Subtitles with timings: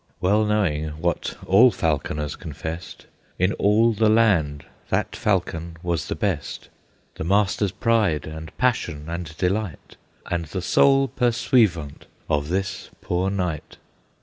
[0.19, 3.05] Well knowing, what all falconers confessed,
[3.37, 6.69] In all the land that falcon was the best,
[7.17, 13.77] The master's pride and passion and delight, And the sole pursuivant of this poor knight.